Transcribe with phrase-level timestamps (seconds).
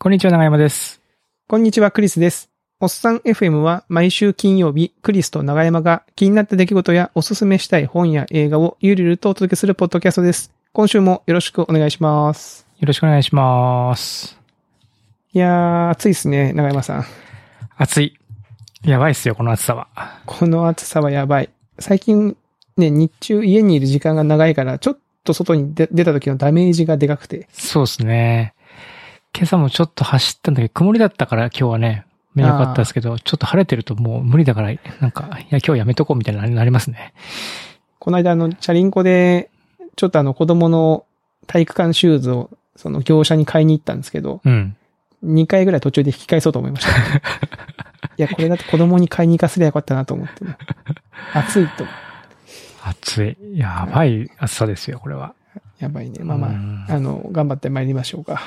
[0.00, 1.02] こんにちは、長山です。
[1.48, 2.50] こんにちは、クリスです。
[2.78, 10.52] おっさん FM は毎週金曜日、クリスと長山が気になった出来事やおすすめしたい本や映画をゆるゆるとお届けするポッドキャストです。
[10.72, 12.64] 今週もよろしくお願いします。
[12.78, 14.38] よろしくお願いします。
[15.32, 17.04] いやー、暑いですね、長山さん。
[17.76, 18.16] 暑い。
[18.84, 19.88] やばいっすよ、この暑さは。
[20.26, 21.50] この暑さはやばい。
[21.80, 22.36] 最近
[22.76, 27.48] ね、日中家にいる時間が長いから、ちょっと外に出出た時のダメージがでかくて。
[27.50, 28.54] そうですね。
[29.38, 37.14] 今朝もちょっと走ったんだけど、曇りだったから今日はね、目良かったですけど、ちょっと晴れてるともう無理だから、なんか、いや、今日やめとこうみたいになりますね。
[38.00, 39.48] この間あの、チャリンコで、
[39.94, 41.04] ちょっとあの子供の
[41.46, 44.76] 体育館シューズを、その業者に買いに行ったんですけど、うん。
[45.24, 47.20] 2回ぐらい途中で引き返そうと思いました、 い
[48.16, 50.56] や、これだって子供に買いに行かせりゃよかったなと思ってね。
[51.32, 51.84] 暑いと。
[52.82, 53.56] 暑い。
[53.56, 55.34] やばい暑さですよ、これは。
[55.78, 56.24] やばいね。
[56.24, 58.40] まあまうんあ、あの、頑張って参りましょうか。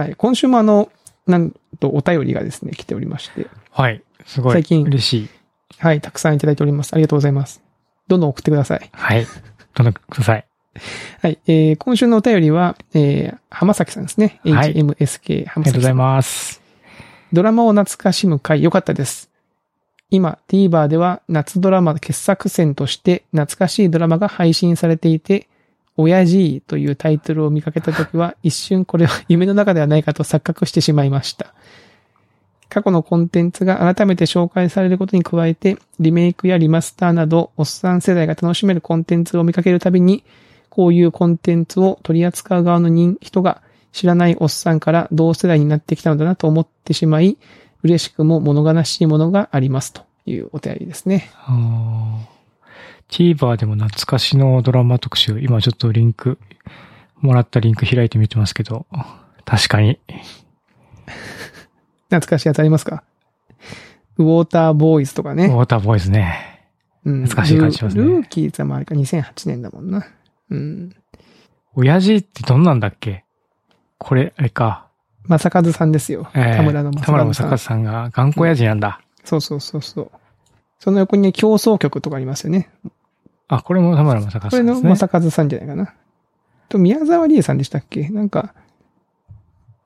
[0.00, 0.14] はい。
[0.16, 0.90] 今週もあの、
[1.26, 3.48] なんとお便りがですね、来ておりまして。
[3.70, 4.02] はい。
[4.24, 4.52] すごい。
[4.54, 5.28] 最近嬉しい。
[5.76, 6.00] はい。
[6.00, 6.94] たくさんいただいております。
[6.94, 7.62] ありがとうございます。
[8.08, 8.88] どんどん送ってください。
[8.92, 9.26] はい。
[9.74, 10.46] どんどんください。
[11.20, 11.38] はい。
[11.46, 14.40] えー、今週のお便りは、えー、浜崎さんですね。
[14.42, 15.48] はい HMSK あ浜崎さ。
[15.52, 16.62] りがとうございます。
[17.34, 19.30] ドラマを懐かしむ回良かったです。
[20.08, 25.46] 今、TVer では夏ドラマ傑作選として懐かしいドラマが配信されていて、
[26.00, 31.54] 親父というタイトルを見かけたときは 一瞬これは夢の中ではないかと錯覚してしまいました。
[32.68, 40.22] 過去のコンテンツが改めて紹介されることに加えて、リメイクやリマスターなど、おっさん世代が楽しめるコンテンツを見かけるたびに、
[40.68, 43.60] こういうコンテンツを取り扱う側の人人が
[43.92, 47.38] 知らないおっさんから同世代になってきたのだなと思ってしまい、
[47.82, 51.30] 嬉しくも物悲しいものがありますというお便りですね。
[53.10, 56.38] TVer でも懐かしのドラマ特集、今ちょっとリンク、
[57.20, 58.86] もらったリンク開いてみてますけど、
[59.44, 59.98] 確かに。
[62.08, 63.02] 懐かしいやつありますか？
[64.18, 65.46] ウォーターボーイズとかウね。
[65.46, 66.46] ォーターボーイズね。
[67.04, 70.06] うん懐かしい感じしますねルーキーズはまああれか2008年だもんな。
[70.50, 70.94] うん。
[71.74, 73.24] 親父ってどんなんだっけ？
[73.98, 74.86] これ、あれか。
[75.28, 76.28] 正和さんですよ。
[76.34, 77.58] えー田村の田村正和正和さん。
[77.58, 79.00] さんが頑固親父なんだ。
[79.24, 80.10] そうそうそうそう。
[80.78, 82.70] その横にね、競争曲とかありますよね。
[83.52, 84.96] あ、これも田村正和さんですね。
[84.96, 85.92] 正和さんじゃないかな。
[86.68, 88.08] と、宮沢りえさんでしたっけ？
[88.08, 88.54] なんか、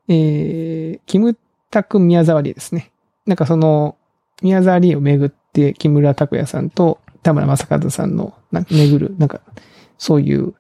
[0.07, 1.35] えー、キム
[1.71, 2.93] タク宮沢りえですね。
[3.25, 3.97] なんかその、
[4.43, 9.41] 宮沢りえをめぐって、木村拓哉さんと田村正和さんの、なんか巡る、なんか、
[9.97, 10.53] そういう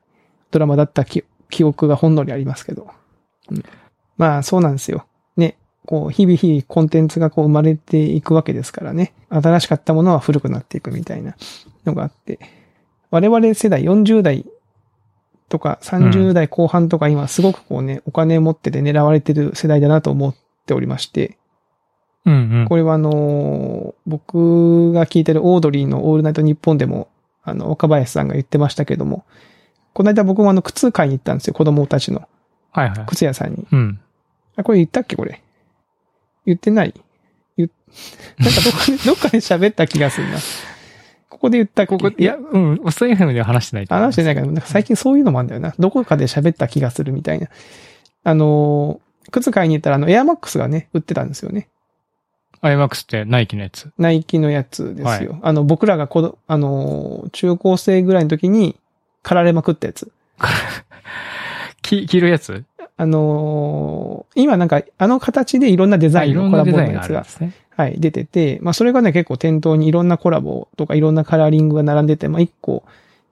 [0.51, 2.89] ドラマだった記記憶がほんのりありますけど。
[3.51, 3.63] うん、
[4.17, 5.05] まあ、そうなんですよ。
[5.37, 5.59] ね。
[5.85, 9.13] こう、日々日々コンテンツがこう生まれていくわけですからね。
[9.29, 11.37] 新しかったものは古くなっていくみたいな
[11.85, 12.39] のがあって。
[13.15, 14.45] 我々世代40代
[15.49, 20.35] とか30代後半とか今すごくこうね、お金持ってて狙われてる世代だなと思っ
[20.67, 21.39] ておりまして、
[22.25, 22.67] うんうん。
[22.69, 27.09] これはあのー僕が聞いてるオードリーのオールナイトニッポンでも、
[27.45, 29.25] あの、岡林さんが言ってましたけども、
[29.93, 32.29] この間僕もあの、靴買いに行ったんですよ、子供たちの。
[32.73, 33.07] はいはい。
[33.07, 33.67] 靴屋さんに。
[33.71, 34.01] うん。
[34.57, 35.41] あ、これ言ったっけこれ？
[36.47, 36.93] 言ってない？
[37.57, 37.71] 言っ、
[38.39, 40.39] なんかどっかで、どっかで喋った気がするな。
[41.35, 45.75] ここで言ったっけここ、いや、うん、おっさん FM では話してない話してないから、なんか最近そういうのもあるんだよな。
[45.81, 47.49] どこかで喋った気がするみたいな。
[48.23, 51.69] あのー、靴買いに行ったら、あの、エアマックスがね、売ってたんですよね。
[52.61, 53.91] アイマックスってナイキのやつ？
[53.99, 55.33] ナイキのやつですよ。
[55.33, 58.77] はあの、僕らがこど、あのー、中高生ぐらいの時に、
[59.25, 60.13] 狩られまくったやつ。
[61.83, 62.65] き、黄色いやつ？
[62.97, 67.27] あのー、今なんか、あの形でいろんなデザインのコラボのやつが。
[67.77, 72.85] はい、出てて、まあ、それがね、結構店頭にいろんなコラボとかいろんなカラーリングが並んでて、まあ、一個、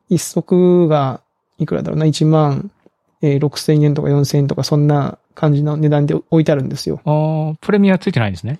[0.09, 1.21] 一足が、
[1.59, 2.73] いくらだろうな、1万、
[3.23, 7.00] えー、6000円とか4000円とか、そんな感じの値段で置いてあるんですよ。
[7.05, 8.59] あープレミアついてないんですね。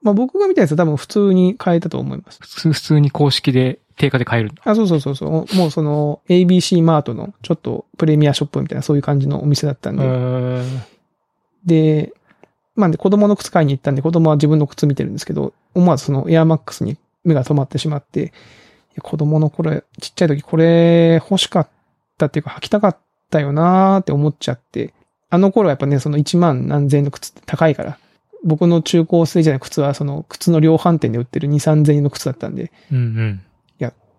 [0.00, 2.38] まあ、僕が見たやつは多分普通に買えたと思います。
[2.40, 4.62] 普通、普通に公式で定価で買えるんだ。
[4.64, 5.30] あ、そうそうそうそう。
[5.56, 10.04] もうその ABC マートのちょっとプレミアショップみたいなそういう感じのお店だったんえで。
[10.04, 10.80] ー
[11.64, 12.12] で、
[12.76, 18.32] まあで子供の靴買いに行ったんで子供は自分の靴見てるんですけど、思わずそのエアマックスに目が止まってしまって、
[19.02, 21.68] 子供の頃、ちっちゃい時これ欲しかっ
[22.16, 22.96] たっていうか履きたかっ
[23.30, 24.94] たよなーって思っちゃって、
[25.30, 27.98] あの頃はやっぱね、その1万何千円の靴って高いから、
[28.44, 33.40] 僕の中高生時代の靴はその靴の量販店で売ってる2、3千円の靴だったんで、うんうん。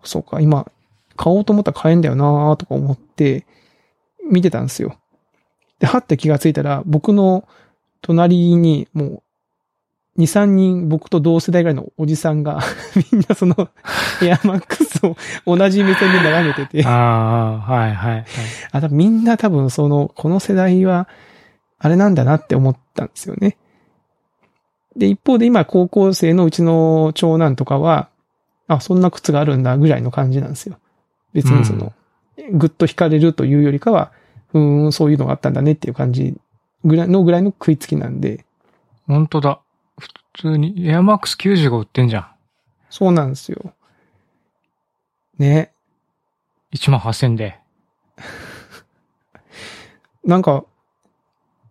[0.02, 0.70] そうか、今、
[1.16, 3.46] 買おうと思ったら買えんだよなーとか思って、
[4.30, 4.96] 見てたんですよ。
[5.78, 7.46] で、はって気がついたら、僕の
[8.02, 9.22] 隣にもう、
[10.18, 12.60] 2、3人僕と同世代ぐらいのおじさんが、
[13.12, 13.70] みんなその、
[14.22, 15.16] エアマックスを
[15.46, 18.24] 同じ目線で眺めてて、ああ、はいはいはい。
[18.72, 21.08] あ、多分みんな多分その、この世代は、
[21.78, 23.56] あれなんだなって思ったんですよね。
[24.96, 28.09] で、一方で今高校生のうちの長男とかは、
[28.70, 30.78] あ、そんな靴があるんだぐらいの感じなんですよ。
[31.32, 31.92] 別にその、
[32.52, 34.12] ぐっと惹かれるというよりかは、
[34.52, 36.36] うーん、そういうのがあったんだねっていう感じ
[36.84, 38.44] ぐらいのぐらいの食いつきなんで、
[39.08, 39.60] 本当だ。
[39.98, 42.26] 普通に、エアマックス95売ってんじゃん。
[42.90, 43.74] そうなんですよ。
[45.36, 45.72] ね。
[46.72, 47.58] 1万8000で。
[50.24, 50.64] なんか、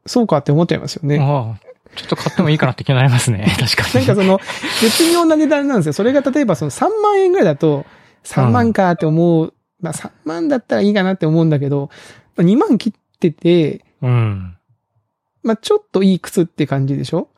[0.05, 1.17] そうかって思っちゃいますよね。
[1.19, 1.68] ああ
[1.99, 3.45] ちょっと買ってもいいかなって気になりますね。
[3.59, 4.05] 確かに。
[4.05, 4.39] なんかその、
[4.81, 5.93] 絶妙な値段なんですよ。
[5.93, 7.85] それが例えばその3万円ぐらいだと、
[8.23, 9.53] 3万かって思う。
[9.81, 11.89] まあ3万だったらいいかなって思うんだけど、
[12.37, 14.55] 2万切ってて、うん。
[15.43, 17.29] まあちょっといい靴って感じでしょ？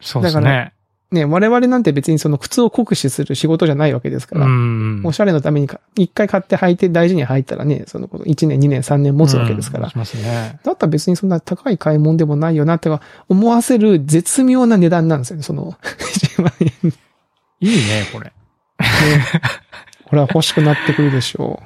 [0.00, 0.72] そうですだかね。
[1.10, 5.00] ね、我々なんて別にその靴を酷使する仕事じゃないわけですかうら、ん。
[5.04, 10.60] おしゃれのためにか一回買って履いて大事に履いたらね、その1年、2年、3年持つわけですからね。
[10.62, 16.66] だったら別にそんな高い買い物でもないよなっては思わせる絶妙な値段なんですよね、その1万円。
[16.82, 16.92] ね、
[17.60, 18.32] いいね、これ。
[20.04, 21.62] これは欲しくなってくるでしょ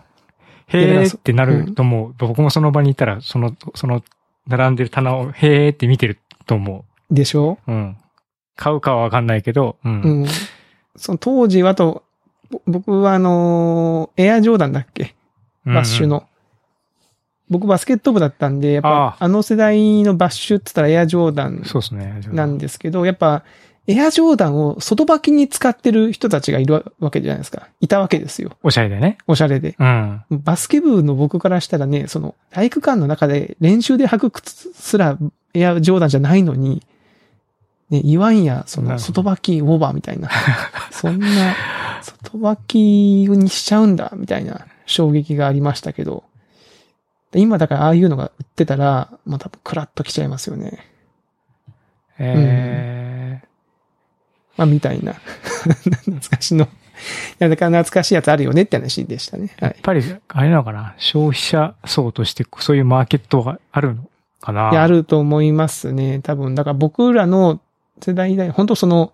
[0.69, 2.15] へーってなると思う。
[2.17, 4.03] 僕もその場にいたら、その、その、
[4.47, 7.15] 並んでる棚をへーって見てると思う。
[7.15, 7.73] でしょう。
[7.73, 7.97] うん。
[8.57, 10.03] 買うかはわかんないけど、うん。
[10.03, 10.27] うん。
[10.97, 12.05] その当時はと、
[12.51, 15.15] ぼ僕はあのーエアジョーダンだっけ？
[15.65, 16.27] バッシュの。
[17.49, 22.21] 僕バスケット部だったんで、やっぱああの世代のバッシュって言ったらエアジョーダンそうですね。
[22.31, 23.45] なんですけど、やっぱ
[23.87, 27.69] エアジョーダンを外履きに使ってる人たちがいるわけじゃないですか。
[27.81, 28.53] いたわけですよ。
[28.63, 29.19] おしゃれでね。
[29.27, 29.75] おしゃれで。
[29.79, 30.23] うん。
[30.31, 35.19] バスケ部の僕からしたらね、その体育館の中で練習で履く靴すら
[35.53, 36.83] エアジョーダンじゃないのに、
[37.93, 40.31] ね、言わんや、その外履きオーバーみたいな。
[40.91, 41.55] そんな、
[42.01, 42.79] 外履き
[43.29, 46.25] にしちゃうんだ、みたいな衝撃がありましたけど。
[47.35, 50.87] 今だからああいうのが売ってたら、まあ多分クラッときちゃいますよね。
[52.19, 53.43] え
[54.57, 55.15] まあみたいな。
[55.85, 56.65] 懐かしの。
[56.65, 56.69] い
[57.41, 59.55] や、だから懐かしいやつあるよねって話でしたね。
[59.59, 59.75] ー、はい。
[59.75, 60.95] やっぱり、あれなのかな？
[60.97, 64.09] 消費者層としてそういうマーケットがあるの
[64.41, 64.71] かな？
[64.71, 66.21] いや、あると思いますね。
[66.21, 67.61] 多分、だから僕らの
[68.03, 69.13] 世代で、本当その、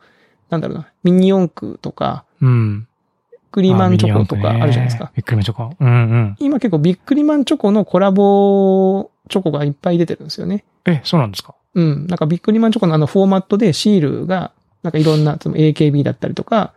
[0.50, 2.86] なんだろうな、ミニ四駆とか、うん。
[3.30, 5.10] ビックリマンチョコとかあるじゃないですか。
[5.14, 5.74] ビックリマンチョコ。
[5.78, 6.36] うんうん。
[6.38, 10.64] 今結構ビックリマンチョコのコラボチョコがいっぱい出てるんですよね。
[10.84, 11.54] え、そうなんですか？
[11.74, 12.06] うん。
[12.06, 14.52] なんかビックリマンチョコのあのフォーマットでシールが、
[14.82, 16.72] なんかいろんな、その AKB だったりとか、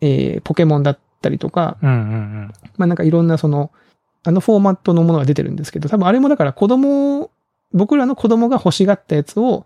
[0.00, 2.00] えー、ポケモンだったりとか、うんうんう
[2.46, 2.52] ん。
[2.76, 3.70] まあなんかいろんなその、
[4.24, 7.30] あのフォーマットのものが出てるんですけど、多分あれもだから子供、
[7.72, 9.64] 僕らの子供が欲しがったやつを、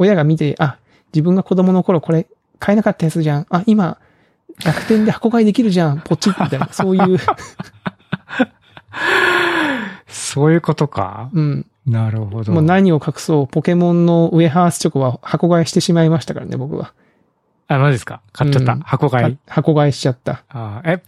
[0.00, 0.78] 親が見て、あ、
[1.12, 2.26] 自分が子供の頃これ
[2.58, 3.46] 買えなかったやつじゃん。
[3.50, 3.98] あ、今、
[4.64, 6.00] 楽天で箱買いできるじゃん。
[6.00, 7.18] ポチッみたいな、 そういう、
[10.06, 11.30] そういうことか。
[11.32, 11.66] うん。
[11.86, 12.52] なるほど。
[12.52, 16.92] もう何を隠そう、ポケモンのウェハースチョコは箱買いしてしまいましたからね、僕は。
[17.68, 18.20] あ、マジですか？
[18.32, 18.72] 買っちゃった？
[18.72, 19.38] うん箱買い？
[19.46, 20.42] 箱買いしちゃった。
[20.48, 21.02] あーえ、ブ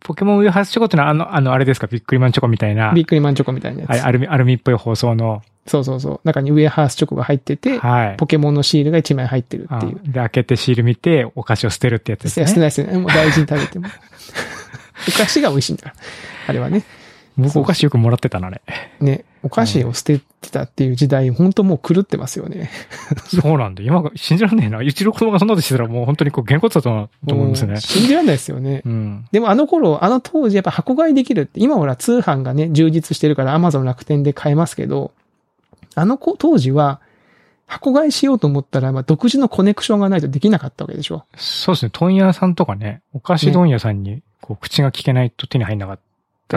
[0.00, 1.86] ポケモンウェハースチョコってのはあの、あの、あれですか？
[1.86, 2.92] ビックリマンチョコみたいな。
[2.92, 4.04] ビックリマンチョコみたいなやつ。
[4.04, 5.42] アルミ、アルミっぽい包装の。
[5.66, 6.20] そうそうそう。
[6.24, 8.16] 中にウェハースチョコが入ってて、はい。
[8.16, 10.00] ポケモンのシールが1枚入ってるっていう。
[10.04, 12.62] あで、開けてシール見て、お菓子を捨てるってやつですいや、捨てね。
[12.62, 13.00] ない捨てない。
[13.00, 13.86] もう大事に食べても。
[15.08, 15.94] お菓子が美味しいんだから。
[16.48, 16.82] あれはね。
[17.36, 18.62] 僕お菓子よくもらってたな、あれ。
[19.00, 22.70] ね、お菓子を捨ててたっていう時代、本当もう狂ってますよね。
[23.24, 23.82] そうなんだ。
[23.82, 24.78] 今が、信じらんねえな。
[24.78, 27.80] うちの子供がそんなことしてたらもう本当にこう、げんこつだと思うと思うんですね。
[27.80, 28.82] 信じられないですよね。
[28.84, 29.24] うん。
[29.32, 35.12] でもあの頃、あの当時やっぱ箱買いできるって、今ほら通販がね、充実してるから Amazon 楽天で買えますけど、
[35.94, 37.00] あの子当時は、
[37.66, 41.24] 箱買いしようと思ったら、まあ、独自のコネクションがないとできなかったわけでしょ。
[41.36, 41.90] そうですね。
[41.90, 46.02] 問屋さんとかね、お菓子問屋さんに、こう、口が聞けないと手に入んなかった。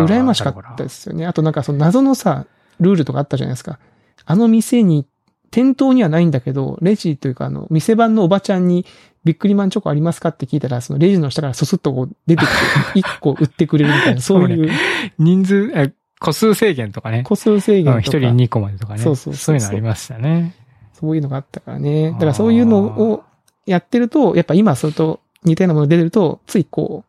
[0.03, 1.25] 羨ましかったですよね。
[1.25, 2.45] あとなんかその謎のさ、
[2.79, 3.79] ルールとかあったじゃないですか。
[4.25, 5.05] あの店に、
[5.51, 8.85] 店頭にはないんだけど、レジというかあの、店番のおばちゃんに、
[9.23, 12.47] ビックリマンチョコありますかって聞いたら、そのレジの下からススッとこう出てき
[12.93, 14.71] て、 1個売ってくれるみたいな、そういう
[15.17, 17.23] 人数、え、個数制限とかね。
[17.23, 18.99] 個数制限とか、うん一人2個までとかね。
[18.99, 20.55] そうそうそうそういうのありましたね。
[20.93, 22.11] そういうのがあったからね。
[22.11, 23.23] だからそういうのを
[23.65, 27.03] やってると、やっぱ今それと似たようなもの出てると、ついこ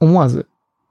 [0.00, 0.46] う、思わず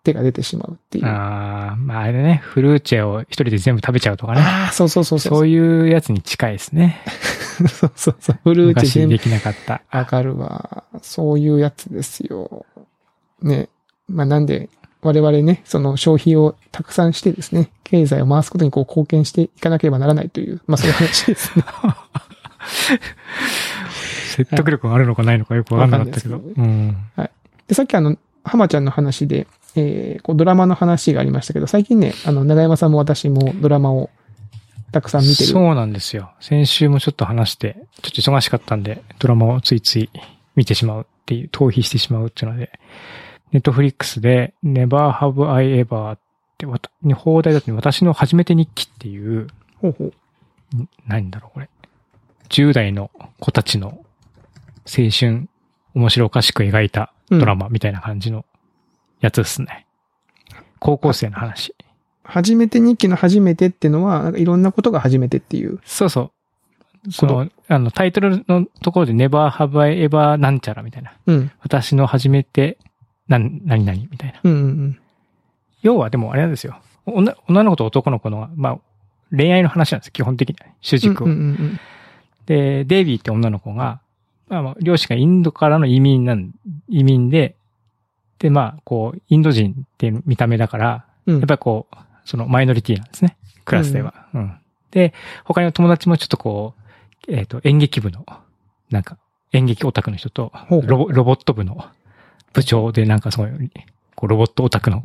[0.05, 1.05] 手が出てしまうっていう。
[1.05, 4.41] あああ、まああれね、フルーチェを一人で全部食べちゃうとかね。
[4.41, 5.33] あー、そうそうそうそう。
[5.33, 7.01] そういうやつに近いですね。
[7.67, 8.39] そうそうそう。
[8.43, 9.81] フルーチェ全部昔できなかった。
[9.91, 10.83] わかるわ。
[11.01, 12.65] そういうやつですよ。
[13.41, 13.67] ね。
[14.07, 14.69] まあなんで、
[15.01, 21.65] 我々ね、その消費をたくさんしてですね、経済を回すことにこう貢献していかなければならないという、まあそういう話ですね。
[24.35, 26.35] 説得力があるのかないのかよくわかんなかったけど。
[26.35, 26.97] わかんうん。
[27.67, 34.10] で、さっきあの、浜ちゃんの話で、えー、こうドラマの話がありましたけど、最近ね、あの、長山さんも私もドラマを
[34.91, 35.50] たくさん見てる。
[35.50, 36.32] そうなんですよ。
[36.39, 40.10] 先週もちょっと話して、ちょっと忙しかったんで、ドラマをついつい
[40.55, 42.72] 見てしまうっていう、逃避してしまうっていうので、
[43.51, 46.20] ネットフリックスで Never Have I Ever っ
[46.58, 49.48] て、わた放題だと私の初めて日記っていう、
[49.82, 50.08] ほうほう。
[50.77, 51.70] ん何だろうこれ。
[52.50, 54.00] 10代の子たちの
[54.86, 55.50] 青春、
[55.94, 58.46] 面白おかしく描いたドラマみたいな感じの
[59.22, 59.86] やつですね。
[60.79, 61.75] 高校生の話。
[62.24, 65.79] 初めて日記の初めてってのは、なんかいろんなことが初めてっていう。
[65.86, 66.31] そうそ
[67.07, 67.12] う。
[67.12, 71.13] その、あの、タイトルのところで Never Have I Ever なんちゃらみたいな。
[71.27, 71.51] うん。
[71.62, 72.77] 私の初めて、
[73.27, 74.39] なん、何々みたいな。
[74.43, 75.00] うんうんうん。
[75.81, 76.79] 要はでもあれなんですよ。
[77.05, 78.79] 女女の子と男の子の、まあ、
[79.29, 80.12] 恋愛の話なんですよ。
[80.13, 80.65] 基本的には。
[80.81, 81.27] 主軸を。
[81.27, 81.79] うんうんうん
[82.45, 84.01] で、デイビーって女の子が、
[84.48, 86.51] まあまあ、両親がインドからの移民なん、
[86.88, 87.55] 移民で、
[88.45, 91.39] で、まあ、こう、インド人って見た目だから、うん。
[91.39, 93.37] やっぱりこう、そのマイノリティなんですね。
[93.65, 94.27] クラスでは。
[94.35, 94.55] うん。
[94.91, 96.75] で、他の友達もちょっとこ
[97.27, 98.23] う、えっ、と、演劇部の、
[98.91, 99.17] なんか、
[99.51, 101.87] 演劇オタクの人とロボ、ロボット部の
[102.53, 103.49] 部長で、なんかすごい、
[104.13, 105.01] こう、ロボットオタクの、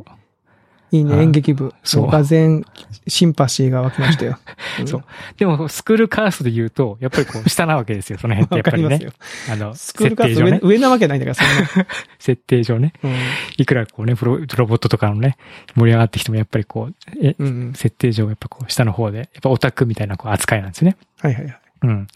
[0.92, 1.72] いいね、あ演劇部。
[1.84, 2.64] そうもがぜん、
[3.06, 4.38] シンパシーが湧きましたよ。
[4.82, 5.04] ん そう。
[5.36, 9.12] でも、スクールカーストで言うと、やっぱりこう、下なわけですよ、その辺ってやわっぱりね。
[9.50, 10.60] あの、スクールカーストね。
[10.62, 11.86] 上なわけないんだから、そん
[12.18, 12.92] 設定上ね。
[13.02, 13.10] な。
[13.56, 15.36] いくらこうね、プロロボットとかのね、
[15.76, 17.46] 盛り上がってきても、やっぱりこう、え、うん。
[17.46, 17.72] うんうん。
[17.74, 20.96] 設定上、やっぱこう、下の方で、やっぱオタクみたいなこう扱いなんですね。
[21.20, 21.58] はいはいはい。
[21.82, 22.06] うん。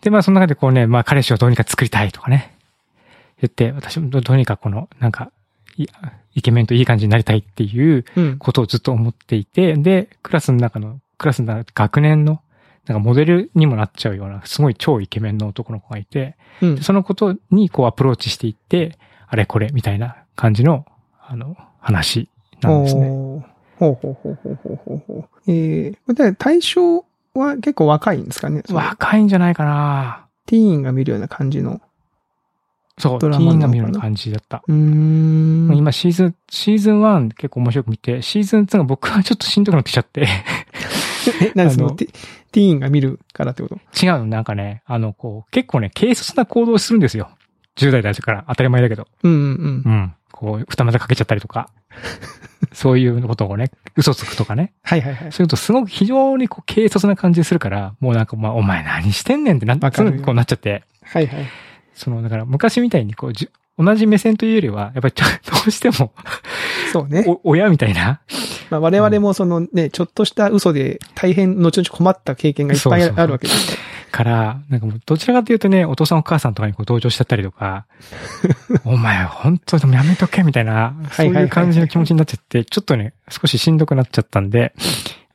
[0.00, 2.54] で、まあ、その中でこうね、まあ、彼氏をどうにか作りたいとかね。
[3.40, 5.43] 言って、私もどどうにかこの、なんか、い
[5.76, 8.38] イケメンといい感じになりたいっていううん。
[8.38, 12.40] ことをずっと思っていて、で、クラスの中の、クラスの中学年の、
[12.86, 16.82] なんかモデルにもなっちゃうような、すごい超イケメンの男の子がいて、うんで。
[16.82, 20.84] そのことにこうアプローチしていって、あれこれみたいな感じの、
[21.20, 22.28] あの、話
[22.60, 23.08] なんですね。
[23.08, 25.28] ほうほうほうほうほうほうほう。
[25.50, 27.04] えー、で対象
[27.34, 28.62] は結構若いんですかね？
[28.70, 31.80] 若いんじゃないかなティーンが見るような感じの。
[32.98, 34.62] そう、ティーンが見る感じだった。
[34.66, 35.76] うーん。
[35.76, 40.28] 今シーズン、シーズン1結構面白く見て、シーズン2が僕はちょっとしんどくなってきちゃって、
[41.42, 43.76] え、何そのティーンが見るからってこと？
[44.00, 47.30] 違うの、なんかね、あの、こう、結構ね、軽率な行動をするんですよ。
[47.76, 49.08] 10代だから当たり前だけど。
[49.24, 49.90] うんうんう。
[49.90, 50.14] ん。
[50.30, 51.70] こう、二股かけちゃったりとか。
[52.72, 54.72] そういうことをね、嘘つくとかね。
[54.82, 55.32] はいはいはい。
[55.32, 60.82] そういうとすごく非常にこう、軽率な感じするから、もうなんか、まあ、お前何してんねんってなわかるよすぐこうなっちゃって。
[61.02, 61.46] はいはい。
[61.94, 66.12] その、だから昔みたいにこう、じゅ同じ目線というよりは、やっぱりちょ どうしても、
[66.92, 67.24] そうね。
[67.26, 68.20] お、親みたいな。
[68.70, 73.82] まあ、我々もそのね、ちょっとした嘘で大変後々困った経験がいっぱいあるわけですか
[74.14, 77.86] から、なんかもう、どちらかというとね、お父さんお母さんとかにこう同情しちゃったりとか、
[78.86, 84.72] お前本当でもやめとけみたいな、そういう感じの気持ちになっちゃって、ちょっとね、少ししんどくなっちゃったんで、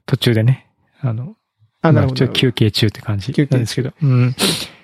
[0.05, 0.67] 途中でね、
[1.01, 1.35] あの、
[1.81, 1.89] ら。
[1.89, 2.33] あ、なるほどまあちょっと。
[2.35, 3.91] 休憩中って感じ休憩中なんですけど。
[4.01, 4.35] うん。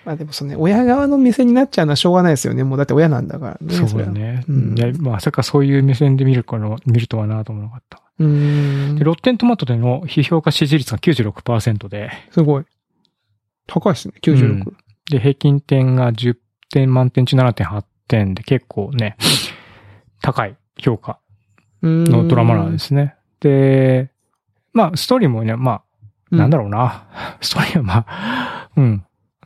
[0.05, 2.63] まあでもそのね、親側の目線になっちゃうのはしょうがないですよね。
[2.63, 3.73] もうだって親なんだからね。
[3.73, 4.45] そうだね。
[4.47, 8.01] うんいやまさかそういう目線で見るこの、見るとはなと思わなかった。
[8.19, 9.03] うーんで、。
[9.03, 12.65] ロッテントマトでの批評家支持率が96%で、すごい。
[13.67, 14.13] 高いですね。
[14.21, 14.73] 96。
[15.09, 16.37] で、平均点が10
[16.69, 19.17] 点満点中7.8点で結構ね、
[20.21, 21.19] 高い評価
[21.81, 23.15] ののドラマなんですね。
[23.39, 24.11] で、
[24.73, 25.81] まあ、ストーリーもね、ま
[26.31, 27.07] あ、なんだろうな。
[27.41, 29.04] ストーリーはまあ、うん。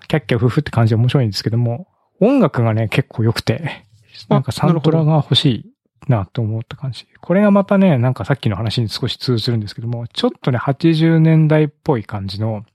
[0.10, 1.88] キャッキャ夫婦って感じで面白いんですけども、
[2.20, 3.86] 音楽がね、結構良くて、
[4.28, 5.74] なんかサントラが欲しい
[6.10, 7.08] なと思った感じ。
[7.22, 12.66] これがまたね、なんかさっきの話に少し通ずるんですけども、ちょっとね、80年代っぽい感じの、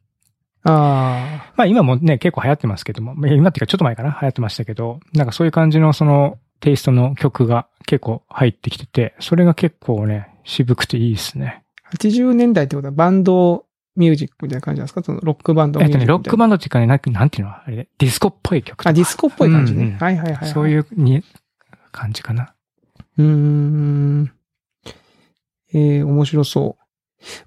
[0.62, 11.64] あまあ今もね、結構流行ってますけども、まあ今っていうかちょっと前かな流行ってましたけど、なんかそういう感じのそのテイストの曲が結構入ってきてて、それが結構ね、渋くていいですね。
[11.82, 11.96] あ。
[11.96, 15.02] 80年代ってことはバンドミュージックみたいな感じなんですか？
[15.02, 16.06] そのロックバンドミえっとね。
[16.06, 17.52] ロックバンドっていうかね、なんなんていうの？
[17.52, 18.86] あれ、ディスコっぽい曲。
[18.86, 19.84] あ、ディスコっぽい感じね。
[19.84, 20.50] うんうんはいはいはいはい。
[20.50, 21.22] そういうに
[21.92, 22.54] 感じかな。
[23.18, 24.32] うーん。
[25.72, 26.84] えー、面白そう。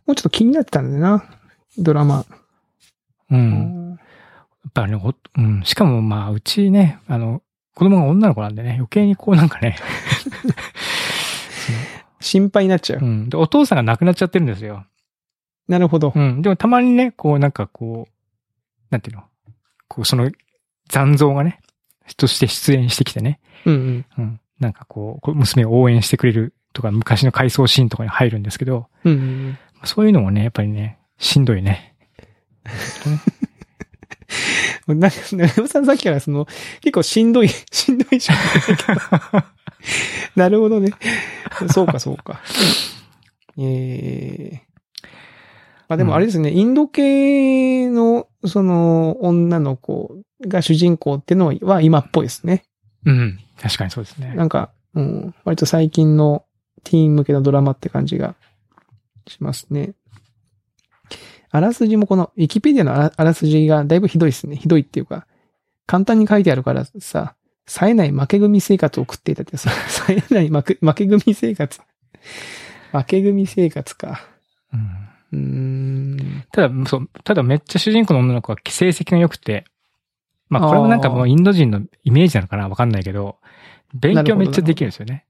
[0.06, 1.24] もうちょっと気になってたんだよな。
[1.78, 2.26] ドラマ。
[3.30, 3.98] うん。
[4.64, 5.64] やっぱね、おうん。
[5.64, 7.42] しかもまあ、うちね、あの、
[7.76, 9.78] 子供が女の子なんでね、余計にこうなんかね、
[12.20, 13.00] 心配になっちゃう。
[13.02, 13.30] うん。
[13.30, 14.86] で、お父さんが亡くなっちゃってるんですよ。
[15.68, 16.14] なるほど。
[16.16, 16.42] うん。
[16.42, 18.12] でもたまにね、こうなんかこう、
[18.90, 19.24] なんていうの？
[19.88, 20.32] こう、その
[20.90, 21.60] 残像がね、
[22.16, 23.40] として出演してきてね。
[23.66, 24.06] うんうん。
[24.18, 24.40] うん。
[24.60, 31.96] なんかこう娘を応援してくれるとか、昔の回想シーンとかに入るんですけど、うんうんそういうのもね、やっぱりね、しんどいね。
[34.88, 35.00] うん。
[35.00, 36.48] なんか、長尾さんさっきからその、
[36.82, 38.38] 結構しんどい、 しんどいじゃん。
[40.36, 40.92] なるほどね。
[41.72, 42.42] そうかそうか。
[43.60, 44.67] えま
[45.88, 52.66] あでもあれですね、インド系の、その、女の子が主人公ってのは今っぽいですね。
[53.06, 53.40] うん。
[53.62, 54.34] 確かにそうですね。
[54.36, 56.44] なんか、うん、割と最近の
[56.84, 58.36] ティーン向けのドラマって感じが
[59.28, 59.94] しますね。
[61.50, 64.58] あらすじもこの、ウィキペディアのあらあらすじがだいぶひどいですね。
[64.58, 65.26] ひどいっていうか、
[65.86, 71.80] 簡単に書いてあるからさ、冴えない負け組生活を送っていたってさ、 冴えない負け負け組生活。
[72.92, 74.28] 負け組生活か。
[74.74, 76.46] うんうーん。
[76.52, 79.66] ただ、そう、ただめっちゃ主人公の女の子は成績が良くて、
[80.50, 82.70] まあこれもなんかもうインド人のイメージなのかな？
[82.70, 83.38] わかんないけど、
[83.94, 85.26] 勉強めっちゃできるんですよね。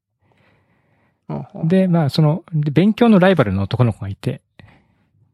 [1.65, 4.41] で、まあその、で勉強のライバルの男の子がいて、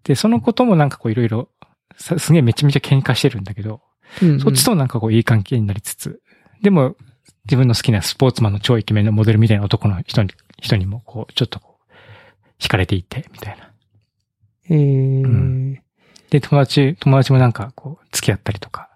[0.03, 1.49] で、そのこともなんかこういろいろ、
[1.97, 3.81] さすげえめちゃめちゃ喧嘩してるんだけど、
[4.21, 6.21] うんうんそっちともなんかこういい関係になりつつ、
[6.61, 6.95] でも
[7.45, 10.29] 自分の好きなスポーツマンの超イケメンのモデルみたいな男の人に、
[10.61, 13.72] 人にもこう、ちょっとこう、惹かれていって、みたいな。
[14.69, 15.23] えー。
[15.23, 15.81] うん。
[16.29, 18.89] で、友達、友達もなんかこう、付き合ったりとか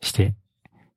[0.00, 0.34] して、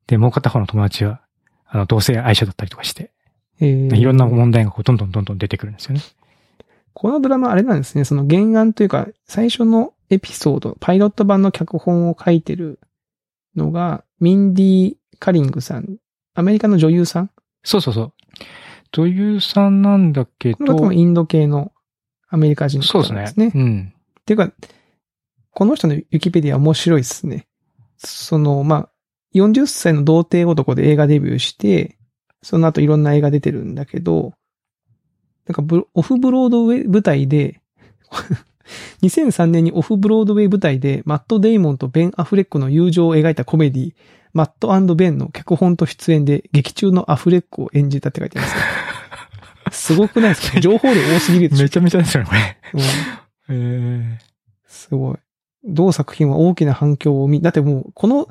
[0.07, 1.21] で、もう片方の友達は、
[1.65, 3.11] あの、同性愛者だったりとかして、
[3.59, 3.95] えー。
[3.95, 6.01] いろんな問題がこう、どんどんどんどん出てくるんですよね。
[6.93, 12.81] このドラマあれなんですね、その原案というか、最初のエピソード、パイロット版の脚本を書いてる
[13.55, 15.97] のが、ミンディ・カリングさん、
[16.33, 17.31] アメリカの女優さん？
[17.63, 18.13] そうそうそう。
[18.91, 21.71] 女優さんなんだけこの方ども、インド系の
[22.31, 23.51] アメリカ人のそうですね。
[23.53, 23.93] うん。
[24.21, 24.51] っていうか、
[25.51, 27.45] この人のウィキペディア面白いですね。
[27.97, 28.89] その、まあ、
[29.35, 31.97] 40歳の童貞男で映画デビューして、
[32.41, 34.33] その後いろんな映画出てるんだけど、
[35.45, 37.61] なんかブオフブロードウェイ舞台で、
[39.03, 43.93] 2003年にオフブロードウェイ舞台でマット・デイモンとベン・アフレックの友情を描いたコメディ、
[44.33, 44.51] マッ
[44.85, 48.61] トベンの脚本と出演で劇中のアフレックを演じたって書いてますよ。
[49.71, 50.59] すごくないですか？
[50.59, 52.57] 情報量多すぎるでしょめちゃめちゃですよね、これ。
[53.49, 54.17] うんえ
[54.67, 55.17] すごい。
[55.63, 58.27] 同作品は大きな反響を見、だってもう、この、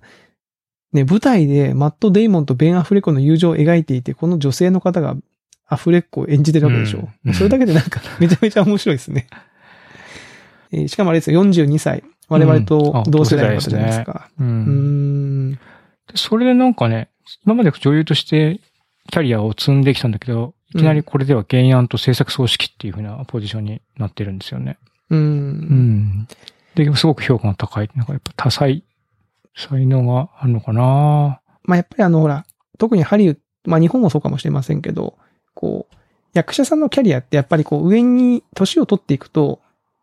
[0.92, 5.14] ね、舞台でマット・デイモンとベン・アフレックの友情を描いていて、この女性の方が
[5.68, 7.08] アフレックを演じてるわけでしょ。
[7.24, 9.28] うんそれだけでなんか、めちゃめちゃ面白いですね。
[10.72, 12.02] えーしかもあれですよ、42歳。
[12.28, 14.30] 我々と同世代の方じゃないですか。
[14.40, 14.46] ーう。
[14.46, 15.58] うんーん。
[16.16, 17.08] それでなんかね、
[17.44, 18.60] 今まで女優として
[19.10, 24.78] キャリアを積んできたんだけど、いきなりこれでは原案と制作総指揮っていう風なポジションになってるんですよね。
[25.10, 25.16] う。
[25.16, 26.28] うんん。
[26.74, 27.90] で、すごく評価が高い。
[27.94, 28.84] なんかやっぱ多彩、
[29.56, 32.46] 才能があるのかなまあ、やっぱりあの、ほら、
[32.78, 35.18] 特にハリウッド、まあ日本もそうかもしれませんけど、
[35.54, 35.96] こう、
[36.32, 39.60] 役者さんのキャリアってやっぱりこう上に年を取っていくと、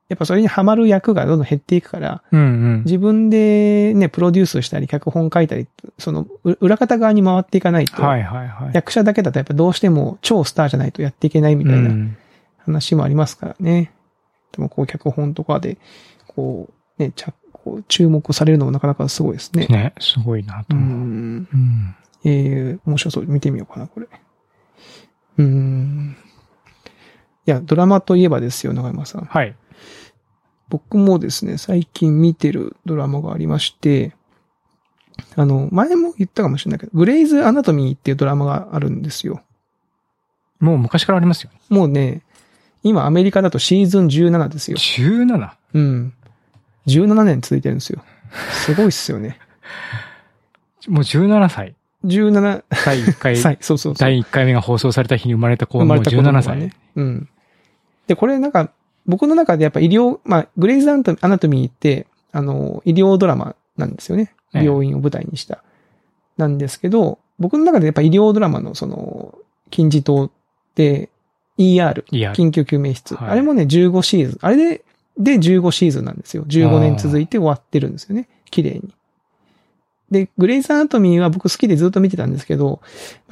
[0.09, 2.43] やっぱそれにハマる役がどんどん減っていくから、うんう
[2.77, 2.83] ん。
[2.85, 5.67] 自分でね、プロデュースしたり、脚本書いたり、
[5.97, 8.71] その、う裏方側に回っていかないと、はいはいはい。
[8.73, 12.17] 役者だけだとやっぱどうしても超スターじゃないとやっていけないみたいなうん
[12.59, 13.91] 話もありますからね。
[14.53, 15.77] でもこう脚本とかで、
[16.27, 19.67] こう、ね、ちゃこう注目されるのもなかなかすごいですね。
[19.67, 20.97] ね、すごいなとう思う。
[20.99, 21.47] ん。
[21.53, 21.95] うん。
[22.23, 23.25] えー、面白そう。
[23.25, 24.07] 見てみようかな、これ。
[25.37, 26.15] うーん。
[27.45, 29.25] いや、ドラマといえばですよ、長山さん。
[29.25, 29.55] はい。
[30.69, 34.13] 僕もですね、最近見てるドラマがありまして、
[35.35, 39.41] あの、前も言ったかもしれないけど、グレイズ・アナトミーっていうドラマがあるんですよ。
[40.59, 41.59] もう昔からありますよね。
[41.69, 42.23] もうね、
[42.83, 44.77] 今アメリカだとシーズン17ですよ。
[44.77, 45.51] 17?
[45.73, 46.13] うん。
[46.87, 48.03] 17年続いてるんですよ。
[48.51, 49.39] すごいっすよね。
[50.87, 51.75] もう17歳。
[52.05, 53.95] 17第1回、歳、 そうそうそう。
[53.99, 56.59] 第1回目が放送された日に生まれた子はもう生まれた子供17歳。
[56.59, 56.73] がね。
[56.95, 57.29] うん。
[58.07, 58.71] で、これなんか、
[59.07, 61.03] 僕の中でやっぱ医療、まあ、グレイズアナ
[61.39, 64.33] トミーって、あの、医療ドラマなんですよね。
[64.53, 65.63] ええ病院を舞台にした。
[66.37, 69.37] なんですけど、僕の中でやっぱ医療ドラマのその、
[69.69, 70.31] 金字塔っ
[70.75, 71.09] て、
[71.57, 73.15] ER、緊急救命室。
[73.15, 74.37] はいあれもね、15シーズン。
[74.41, 74.83] あれで、
[75.17, 76.43] で15シーズンなんですよ。
[76.47, 78.29] 15年続いて終わってるんですよね。
[78.51, 78.93] 綺麗に。
[80.11, 82.81] で、グレイズアナトミーは僕好きでずっと見てたんですけど、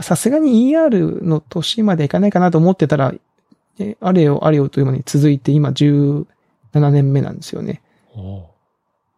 [0.01, 3.13] さすがに ER の年までいかないかなと思ってたら、
[3.79, 6.25] えあれよあれよという間に続いて今17
[6.91, 7.81] 年目なんですよね。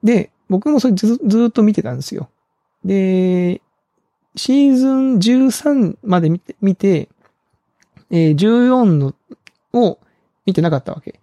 [0.04, 2.30] で、僕もそれずずっと見てたんですよ。
[2.86, 3.62] で、
[4.36, 7.10] シーズン13まで見て、見て、
[8.10, 9.14] えー14の
[9.74, 10.00] を
[10.46, 11.20] 見てなかったわけ。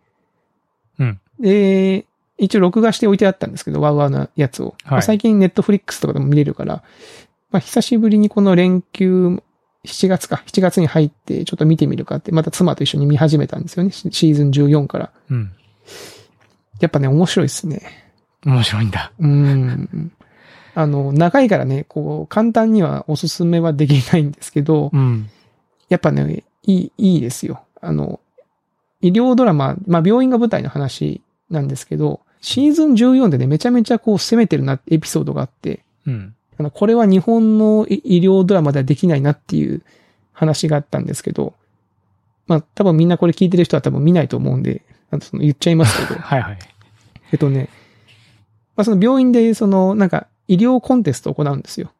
[0.98, 1.20] うん。
[1.40, 4.74] で、一応録画して置いてあったんですけど、ワウワウのやつを。
[4.84, 6.82] まあ最近ネットフリックスとかでも見れるから、
[7.50, 9.42] まあ久しぶりにこの連休、
[9.84, 13.90] 7月か、7月に入ってちょっと見てみるかって、また妻と一緒に見始めたんですよね。
[13.90, 15.12] シシーズン14から。
[15.30, 15.52] うん。
[16.80, 17.82] やっぱね、面白いですね。
[18.44, 19.12] 面白いんだ。
[19.18, 20.12] うん。
[20.74, 25.30] あの、長いからね、こう、簡単にはおすすめはできないんですけど、うん。
[25.88, 27.64] やっぱね、いい、いいですよ。
[27.80, 28.20] あの、
[29.00, 36.34] 医療ドラマ、まあ病院が舞台の話なんですけど、シーズン14でね、めちゃめちゃこう攻めてるなエピソードがあって、うん。
[36.58, 39.82] あの、これは日本の医医療ドラマではできないなっていう
[40.32, 41.54] 話があったんですけど、
[42.46, 46.58] まあ多分みんなこれ聞いてる人は多分見ないと思うんで、あのその言っちゃいますけど、はいはい。
[47.32, 47.68] えっとね、
[48.76, 51.92] まあその病院でそのなんか医療コンテストを行うんですよ。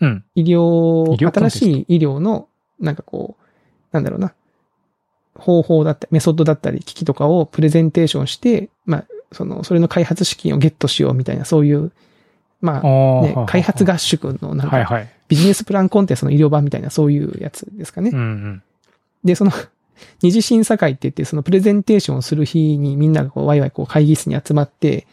[0.00, 0.24] うん。
[0.34, 3.44] 医療、医療新しい医療の、なんかこう、
[3.92, 4.34] なんだろうな、
[5.34, 11.92] 方法だったり、メソッドだったり、機器とかをプレゼンテーションして、まあ、その、それの開発資金をゲットしようみたいな、そういう、
[12.60, 15.06] まあ、ね、開発合宿のなんか。
[15.28, 18.10] ビジネスプランコンテストの医療版みたいな、そういうやつですかね。
[18.12, 18.62] うんうん。
[19.24, 19.52] で、その、
[20.22, 25.06] 二次審査会って言って、そのプレゼンテーションをする日にみんながこう、ワイワイこう会議室に集まって、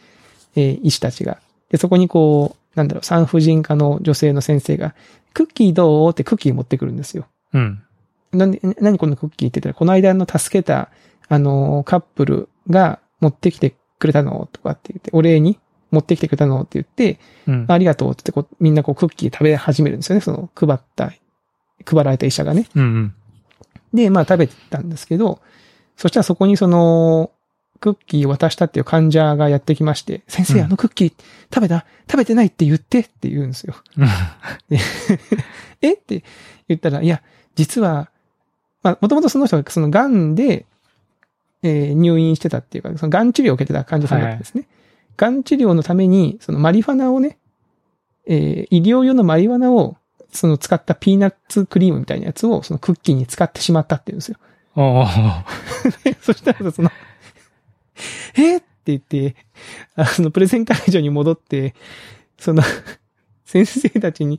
[0.54, 1.38] えー医師たちが。
[1.70, 4.94] で、そこにこう、なんだろう、産婦人科の女性の先生が、
[5.34, 6.10] クッキーどう？
[6.10, 7.26] ってクッキー持ってくるんですよ。
[7.52, 7.82] うん。
[8.32, 10.90] なんで、何このクッキーって言ったら、この間の助けた、
[11.28, 14.48] あのー、カップルが持ってきてくれたの？
[14.52, 15.58] とかって言って、お礼に
[15.90, 17.66] 持ってきてくれたのって言って、うん。
[17.68, 20.20] ありがとうってこう、みんなこうクッキー食べ始めるんですよね。
[20.20, 21.12] その、配った、
[21.84, 22.68] 配られた医者がね。
[22.74, 23.14] うんうん。
[23.94, 25.40] で、まあ食べてたんですけど、
[25.96, 27.30] そしたらそこにその、
[27.78, 31.12] クッキーを渡したっていう患者がやってきまして、先生、うんあのクッキー
[31.54, 31.84] 食べた？
[32.10, 33.74] 食べてないって言ってって言うんですよ。
[35.82, 35.92] え？
[35.92, 36.24] って
[36.68, 37.22] 言ったら、いや、
[37.54, 38.10] 実は、
[38.82, 40.64] まあ、もともとその人がその癌で、
[41.62, 44.66] えー入院してたっていうか、その癌治療を受けてた患者さんだったんですね。
[45.16, 47.38] 癌治療のために、そのマリファナをね、
[48.26, 49.96] えー医療用のマリファナを、
[50.32, 54.38] その使ったピーナッツクリームみたいなやつを、そのクッキーに使ってしまったっていうんですよ。
[54.74, 55.44] おー
[56.20, 56.90] そしたらその、
[58.36, 59.36] えーって言って、
[59.94, 61.74] あの、プレゼン会場に戻って、
[62.38, 62.62] その、
[63.44, 64.38] 先生たちに、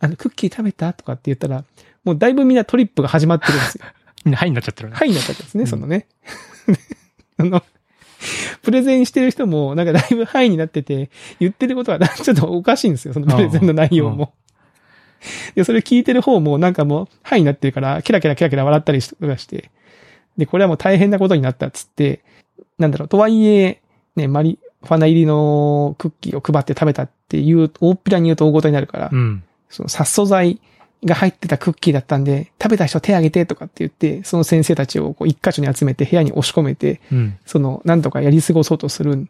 [0.00, 1.64] あの、クッキー食べたとかって言ったら、
[2.04, 3.84] もうだいぶみんなトリップが始まってるんですよ。
[4.24, 4.96] みんなはいになっちゃってるね。
[4.96, 6.06] はいになっちゃったんですね、うんそのね。
[7.36, 7.62] あの、
[8.64, 14.32] プレゼンしてる人も、なんかだいぶはいになってて、言ってることは ちょっとおかしいんですよ、そのプレゼンの内容も。
[15.54, 19.70] で、それ聞いてる方もなんかもう、はいになってるから、キラキラキラキラ笑ったりとかして、
[20.36, 22.22] で、これはもう大変なことになったっつって、
[22.78, 23.80] なんだろう、とはいえ、
[24.16, 29.42] ね、マリファナ入りのクッキーを配って食べたっていう、大っぴらに言うと大ごとになるから、うん。
[29.70, 30.60] その殺素剤
[31.04, 37.38] が入ってたクッキーだったんで、食べた人手挙げてとかって言って、その先生たちをこう一箇所に集めて部屋に押し込めて、うん。
[37.44, 39.28] その、なんとかやり過ごそうとするん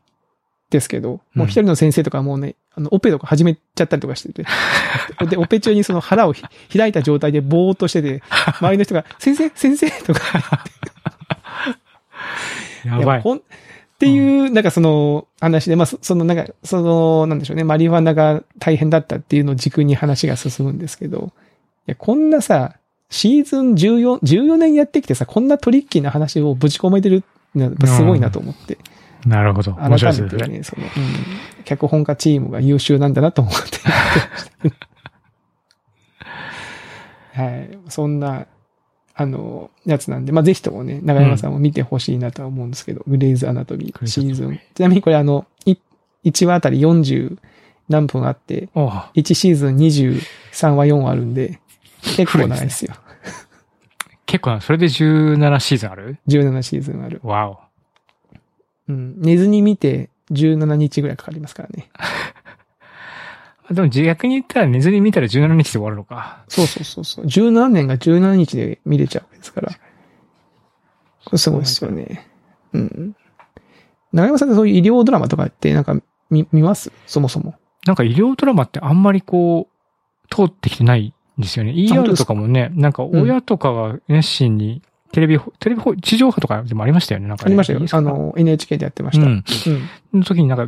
[0.71, 4.45] ですけど、もう一人の先生とかはもうね、あの、オペとか始めちゃったりとかしてて、
[5.29, 6.45] で、オペ中にその腹をひ
[6.77, 8.23] 開いた状態でぼーっとしてて、
[8.59, 10.21] 周りの人が、先生先生とか、
[12.87, 13.21] やばい。
[13.21, 21.44] ほんっていう、なんかその話で、まあ、そその、なんか、その、なんでしょうね、マリファナが大変だったっていうのを軸に話が進むんですけど、い
[21.87, 22.77] や、こんなさ、
[23.11, 27.23] シーズン14、14年やってきてさ、こんなトリッキーな話をぶち込めてる
[27.55, 28.79] のすごいなと思って、
[29.27, 29.73] なるほど。
[29.75, 30.91] 改めてね、その、うん、
[31.65, 33.79] 脚本家チームが優秀なんだなと思って。
[37.41, 37.79] はい。
[37.89, 38.47] そんな、
[39.15, 44.61] あの、やつなんで、まあ、ぜひともね、長山さんも見てほしいなとは思うんですけど、グレイズアナトミーシーズン。
[44.75, 45.77] ちなみにこれあの、い
[46.25, 47.39] 1話あたり40
[47.89, 51.61] 何分あって、おう1シーズン23話4話あるんで、
[52.05, 52.95] 結構長いですよ。
[54.27, 57.21] 結構な、それで17シーズンある？17シーズンある。
[57.23, 57.59] わお。
[58.89, 59.21] うん。
[59.21, 61.91] 寝ずに見て17日ぐらいかかりますからね。
[63.71, 66.45] でも逆に言ったら寝ずに見たら17日で終わるのか。
[66.49, 67.25] そうそうそうそう。
[67.25, 69.73] 17年が17日で見れちゃうわけですから。
[69.73, 72.29] これすごいですよね。
[72.75, 73.17] うん。
[74.13, 75.97] 長山さんってそういう医療ドラマとかってなんか
[76.31, 76.93] 見、見ます？
[77.07, 77.55] そもそも。
[77.87, 81.73] なんか医療ドラマってあんまりこう、通ってきてないんですよね。
[81.73, 87.29] ER とかもね、なんか親とかが熱心に、テレビ、テレビ放、地上波とかでもありましたよね。
[87.29, 87.47] なんか、ね。
[87.47, 89.27] ありましたよあ、の、NHK でやってました。
[89.27, 89.33] うん。
[89.33, 89.45] うん。
[89.47, 90.67] その時になんか、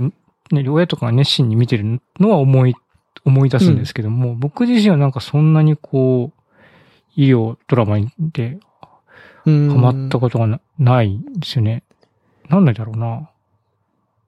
[0.53, 2.75] ね、親とかが熱心に見てるのは思い、
[3.25, 6.43] 思い出すんですけども、僕自身はなんかそんなにこう、
[7.17, 8.59] 医療ドラマで
[9.47, 9.71] うん。
[9.71, 11.83] ハマったことがな,、ないんですよね。
[12.49, 13.31] なんでだろうな。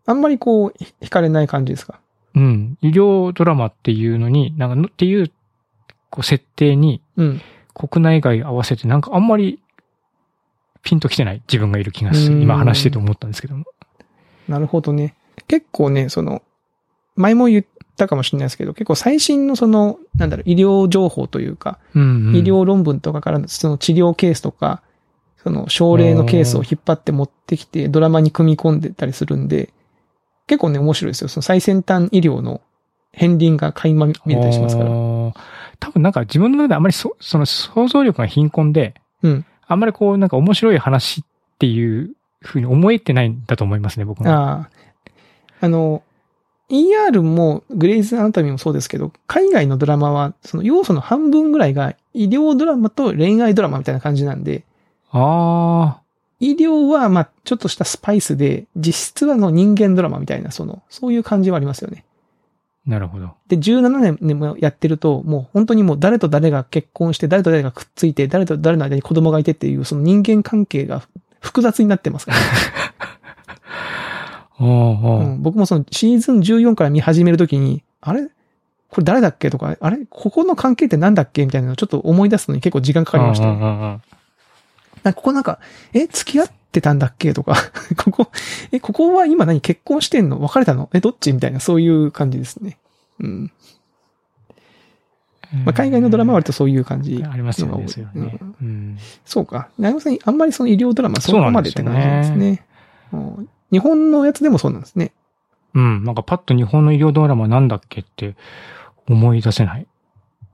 [0.06, 2.00] あんまりこう、ひ惹かれない感じですか？
[2.34, 2.78] うん。
[2.80, 5.30] 医療ドラマっていうのに、なんかの、っていう、
[6.10, 7.40] こう、設定に、うん。
[7.78, 9.60] 国内外合わせてなんかあんまり
[10.82, 12.34] ピンときてない自分がいる気がする。
[12.34, 13.64] うん今話してて思ったんですけども。
[14.48, 15.14] なるほどね。
[15.46, 16.42] 結構ね、その、
[17.14, 17.64] 前も言っ
[17.96, 22.36] たかもしれないですけど、結構最新のその、なんだろう、医療情報というか、うん、うん。
[22.36, 24.82] 医療論文とかからのその治療ケースとか、
[25.42, 29.72] その症例のケースを引っ張って持ってきてドラマに組み込んでたりするんで、
[30.46, 31.28] 結構ね、面白いですよ。
[31.28, 32.60] その最先端医療の
[33.12, 34.90] 片鱗が垣間見えたりしますから。
[35.80, 39.46] 多分なんか自分の中であんまりそ、その想像力が貧困で、うん。
[39.66, 41.24] あんまりこうなんか面白い話っ
[41.58, 44.30] ていうふうに思えてないんだと思いますね、僕も。
[44.30, 44.70] ああ。
[45.60, 46.02] あの、
[46.70, 54.64] ER もグレイズ・アナトミーもそうですけど、海外のドラマは、その要素の半分ぐらいが医療ドラマと恋愛ドラマみたいな感じなんで、
[55.10, 56.00] あ
[56.40, 62.04] 医療は、まあ、ちょっとしたスパイスで、実質はの人間ドラマみたいな、その、そういう感じはありますよね。
[62.88, 63.30] あ、なるほど。
[63.48, 71.02] で、17年もやってると、もう本当にもう誰と誰が結婚して、誰と誰がくっついて、誰と誰の間に子供がいてっていう、その人間関係が
[71.40, 72.44] 複雑になってますから、ね
[74.60, 75.22] おうおう。
[75.22, 78.28] うん、僕もそのシーズン14から見始めるときに、あれ？
[78.90, 79.50] これ誰だっけ？
[79.50, 79.98] とか、あれ？
[80.10, 81.44] ここの関係ってなんだっけ？
[81.44, 85.60] みたいなのをちょっと思い出すのに結構時間かかりましたここなんか、
[85.94, 87.34] え、付き合ってたんだっけ？
[87.34, 87.54] とか、
[87.96, 88.30] ここ、
[88.72, 89.60] え、ここは今何？
[89.60, 90.40] 結婚してんの？
[90.40, 90.88] 別れたの？
[90.92, 91.32] え、どっち？
[91.32, 92.78] みたいな、そういう感じですね。
[93.20, 93.52] うん。
[95.64, 97.24] まあ、海外のドラマは割とそういう感じ。
[97.24, 97.86] ありますよね、
[98.60, 98.98] うん。
[99.24, 99.70] そうか。
[99.78, 102.64] 長山さん、あんまりその医療ドラマそこまでって感じなんですね。
[103.12, 105.12] うん日本のやつでもそうなんですね。
[105.74, 106.02] うん。
[106.04, 108.34] なんかパッと日本の医療ドラマなんだっけって
[109.06, 109.86] 思い出せない。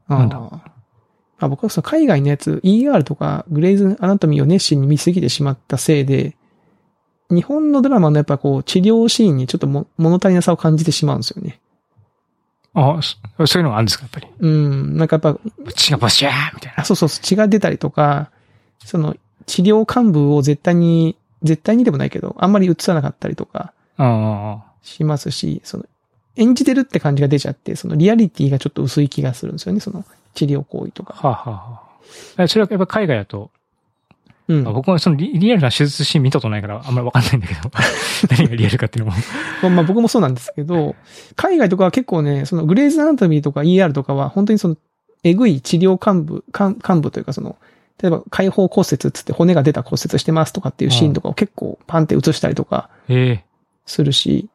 [0.08, 0.40] なんだ
[1.44, 6.36] あーあ僕はその海外のやつ、ER とかグレイズ・アナトミーを熱心に見すぎてしまったせいで、
[7.30, 11.60] 日本のドラマのやっぱこう治療シーンにちょっとも物足りなさを感じてしまうんですよね。
[12.74, 13.00] あ、
[13.38, 14.26] そそういうのがあるんですか、やっぱり？
[14.40, 16.82] うん、なんかやっぱ、血がバシャーみたいな。
[16.82, 18.30] あ、そうそう、血が出たりとか、
[18.84, 25.84] その治療幹部を絶対に、絶対にでもないけど、あんまり映さなかったりとかあしますし、その
[26.36, 30.04] 演じてるって感じが出ちゃって、そのリアリティがちょっと薄い気がするんですよね、その
[30.34, 31.12] 治療行為とあ。
[31.12, 31.28] か。
[31.28, 31.82] はあ、はあは
[32.38, 33.50] あえ、それはやっぱ海外だと、
[34.48, 34.68] うん。
[34.68, 37.70] あ僕はそのリリアルな手術シーン見たことないからあんまりわかんないんだけど、
[38.30, 39.16] 何がリアルかっていうのも。
[39.62, 40.96] まあ、まあ僕もそうなんですけど、
[41.36, 44.76] 海外とかは結構ね、そのグレイズアナトミーとか ER とかは本当にその、
[45.22, 47.56] えぐい治療幹部、幹幹部というかその、
[48.02, 53.44] 例えば解放骨折っつって骨が出た骨折してますとかっていうシーンとかを結構パンって映したりとかええ
[53.86, 54.48] するし、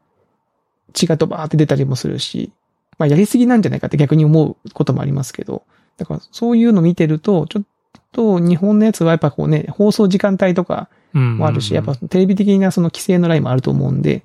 [0.93, 2.51] 血がドバーって出たりもするし、
[2.99, 5.63] まあやりすぎなんじゃないかって逆に思うこともありますけど、
[5.97, 7.63] だからそういうの見てると、ちょっ
[8.11, 11.37] と日本のやつはやっぱこうね、放送時間帯とかうん。
[11.37, 14.23] もあるし、やっぱテレビ的なその規制のラインもあると思うんで、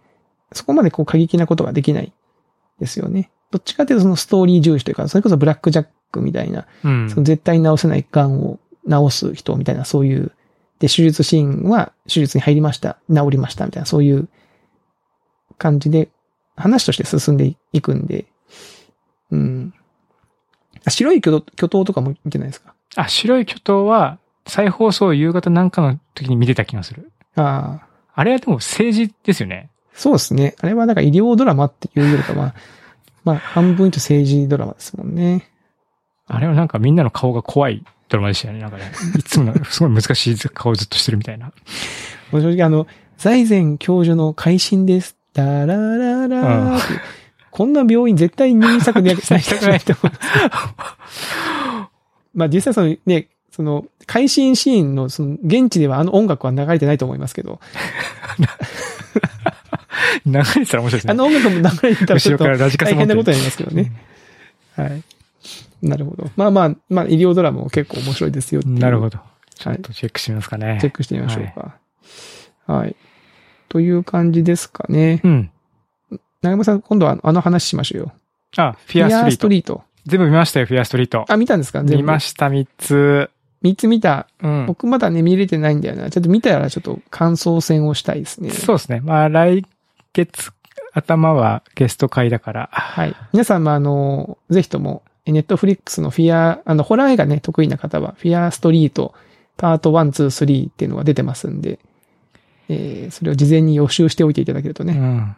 [0.53, 2.13] そこまでこう過激なことができない
[2.79, 3.31] ですよね。
[3.51, 7.11] どっちかというとそのストーリー重視というか、それこそブラックジャックみたいな、うん。
[7.11, 8.59] その絶対に治せない癌を
[8.89, 10.33] 治す人みたいな、そういう、
[10.79, 14.29] で、手術シーンは手術に入りました、治りましたみたいな、そういう
[15.57, 16.11] 感じで、
[16.57, 18.27] 話として進んでいくんで、
[19.31, 19.75] うん。
[20.87, 22.75] あ白い巨頭巨頭とかも見てないですか？
[22.97, 27.11] あ、白い巨頭は、再放送夕方なんかの時に見てた気がする。
[27.37, 27.87] ああ。
[28.15, 29.71] あれはでも政治ですよね。
[29.95, 30.55] そうですね。
[30.61, 32.55] あれはなんか医療ドラマっていうよりかは、
[33.25, 35.49] まあ、半分と政治ドラマですもんね。
[36.27, 38.61] あれはなんかみんなの顔が怖いドラマでしたよね。
[38.61, 38.85] なんかね、
[39.19, 41.47] いつもの すごい難しい顔をずっとしてるみたいな。
[42.31, 45.17] もう正直あの、財前教授の会心です。
[45.33, 47.01] ダラララーっていう
[47.55, 50.29] こんな病院絶対入院したくないしたくないと思うんです
[52.35, 57.61] まあ実際そのね、その、会心シーンのその、現地ではあの音楽は流れてないと思いますけど、
[60.27, 61.13] 流れてたら面白いですね。
[61.13, 63.93] あの音楽も流れてたらちょっと大変なことになりますけどね。
[64.75, 65.03] はい。
[65.81, 66.29] なるほど。
[66.35, 69.21] まあまあ、まあ医療ドラマも結構面白いですよなるほど。
[69.55, 70.79] ちょはいっとチェックしてみますかね。
[70.81, 71.77] チェックしてみましょうか。
[72.67, 72.97] はい。
[73.69, 75.21] という感じですかね。
[75.23, 75.51] うん。
[76.45, 78.13] 長山さん、今度はあの話しましょうよ。
[78.57, 79.83] あ、フィアストリート。
[80.07, 81.25] 全部見ましたよ、フィアストリート。
[81.29, 81.81] あ、見たんですか？
[81.81, 81.97] 全部。
[81.97, 83.31] 見ました、三つ。
[83.63, 84.29] 三つ見た。
[84.43, 84.67] うん。
[84.67, 86.11] 僕まだね、見れてないんだよな。
[86.11, 88.51] ちょっと見たらちょっと感想戦をしたいですね。
[88.51, 89.01] そうですね。
[89.01, 89.65] まあ、来
[90.13, 90.53] 月
[90.93, 92.69] 頭はゲスト会だから。
[92.71, 93.15] はい。
[93.33, 99.15] 皆さんもあの、ぜひとも、ネットフリックスのフィア、あの、ホラー映画ね、得意な方は、フィアストリート、
[99.57, 101.79] パート1、2、3っていうのが出てますんで、
[102.69, 104.93] えー、それを事前に予習しておいていただけるとね。
[104.93, 105.37] うん。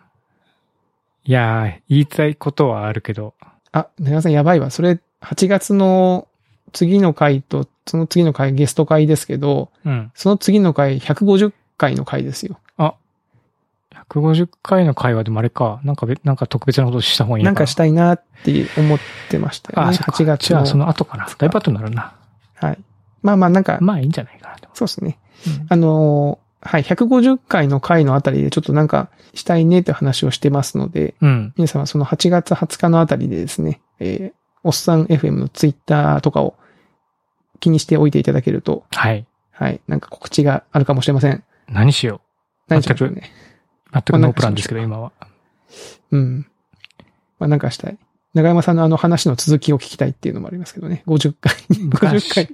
[1.26, 3.34] いやー、言いたいことはあるけど。
[3.72, 4.70] あ、長山さんやばいわ。
[4.70, 6.28] それ、8月の
[6.72, 10.12] 次の回と、その次の回ゲスト回ですけど、うん。
[10.14, 12.58] その次の回150回の回ですよ。
[14.10, 15.80] 150回の会話でもあれか。
[15.82, 18.98] なんかべ、なんか特別なことした方がいいのかなんかしたいなって思っ
[19.30, 19.90] てましたよね。
[19.90, 20.84] あ、そっか8月じゃあ、その。
[20.84, 21.26] の後かな。
[21.26, 22.14] だいぶ後になるな。
[22.54, 22.78] はい。
[23.22, 24.56] まあまあなんか、まあ、いいんじゃないかな。
[24.74, 25.18] そうですね。
[25.46, 31.54] うんあのーはい、150回の回のあたりでちょっとなんかしたいねって話をしてますので、うん。
[31.56, 36.56] 皆様その8月20日のあたりでですね、えー、おっさん FM のツイッターとかを
[37.60, 39.26] 気にしておいていただけると、はい。
[39.52, 41.42] はい、なんか告知があるかもしれません。
[41.68, 42.20] 何しよ
[42.68, 43.30] 何しましょうね。
[43.90, 43.92] う。
[43.92, 45.12] 全くノープランですけど、今は。
[46.10, 46.46] うん。
[47.38, 47.98] まあなんかしたい。
[48.34, 51.02] 長山さんのあの話の続きを聞きたいっていうのもありますけどね。
[51.06, 51.54] 50回。
[51.70, 52.48] 50回。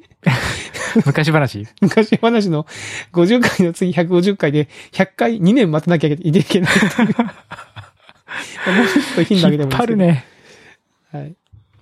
[1.06, 1.66] 昔話？
[1.80, 2.66] 昔話の
[3.12, 7.14] 50回の次150回で100回2年待たなきゃいけないっていう。
[8.66, 9.96] もうちょっと頻度上げてもいいですける。
[9.96, 10.24] ね。
[11.12, 11.34] はい。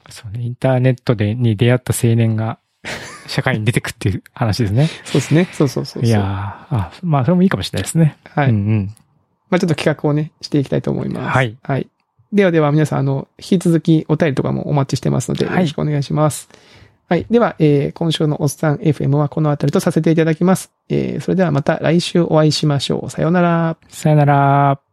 [0.09, 2.59] そうね、インターネットで、に出会った青年が、
[3.27, 4.89] 社会に出てくっていう話ですね。
[5.05, 5.49] そうですね。
[5.53, 6.03] そうそうそう。
[6.05, 6.23] いやー
[6.77, 8.17] あ、まあ、それもいいかもしれないですね。
[8.25, 8.51] はい。
[8.51, 8.95] うんうん。
[9.51, 11.37] まあちょっと企画をね、していきたいと思います。
[11.37, 11.57] はい。
[11.63, 11.89] はい。
[12.33, 16.49] ではでは皆さん、あの、引き続きお便りとかもお待ちしてますので、はいよろしくお願いします。
[16.51, 16.61] はい。
[17.11, 20.71] はいでは、えー、今週のおっさん FM はこの辺りとさせていただきます。
[20.89, 23.11] えー、それではまた来週お会いしましょう。
[23.11, 23.77] さようなら。
[23.89, 24.90] さよなら。